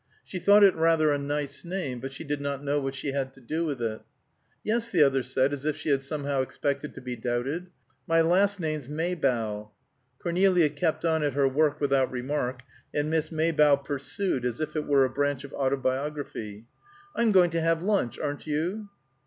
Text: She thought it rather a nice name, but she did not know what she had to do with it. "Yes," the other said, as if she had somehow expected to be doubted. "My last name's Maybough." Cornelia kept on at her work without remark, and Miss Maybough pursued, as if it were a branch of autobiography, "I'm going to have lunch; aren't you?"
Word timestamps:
She 0.23 0.39
thought 0.39 0.63
it 0.63 0.73
rather 0.75 1.11
a 1.13 1.19
nice 1.19 1.63
name, 1.63 1.99
but 1.99 2.11
she 2.11 2.23
did 2.23 2.41
not 2.41 2.63
know 2.63 2.81
what 2.81 2.95
she 2.95 3.11
had 3.11 3.35
to 3.35 3.39
do 3.39 3.65
with 3.65 3.79
it. 3.79 4.01
"Yes," 4.63 4.89
the 4.89 5.03
other 5.03 5.21
said, 5.21 5.53
as 5.53 5.63
if 5.63 5.77
she 5.77 5.89
had 5.89 6.01
somehow 6.01 6.41
expected 6.41 6.95
to 6.95 7.01
be 7.01 7.15
doubted. 7.15 7.67
"My 8.07 8.21
last 8.21 8.59
name's 8.59 8.89
Maybough." 8.89 9.69
Cornelia 10.17 10.71
kept 10.71 11.05
on 11.05 11.21
at 11.21 11.33
her 11.35 11.47
work 11.47 11.79
without 11.79 12.09
remark, 12.09 12.63
and 12.91 13.11
Miss 13.11 13.31
Maybough 13.31 13.83
pursued, 13.83 14.43
as 14.43 14.59
if 14.59 14.75
it 14.75 14.87
were 14.87 15.05
a 15.05 15.09
branch 15.11 15.43
of 15.43 15.53
autobiography, 15.53 16.65
"I'm 17.15 17.31
going 17.31 17.51
to 17.51 17.61
have 17.61 17.83
lunch; 17.83 18.17
aren't 18.17 18.47
you?" 18.47 18.89